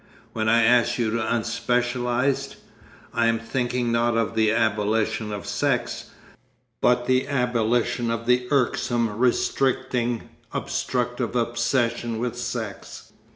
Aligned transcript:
'When 0.33 0.49
I 0.49 0.63
ask 0.63 0.97
you 0.97 1.11
to 1.11 1.17
unspecialise, 1.19 2.55
I 3.13 3.27
am 3.27 3.37
thinking 3.37 3.91
not 3.91 4.17
of 4.17 4.33
the 4.33 4.49
abolition 4.51 5.31
of 5.31 5.45
sex, 5.45 6.05
but 6.81 7.05
the 7.05 7.27
abolition 7.27 8.09
of 8.09 8.25
the 8.25 8.47
irksome, 8.49 9.11
restricting, 9.15 10.27
obstructive 10.53 11.35
obsession 11.35 12.17
with 12.17 12.35
sex. 12.35 13.11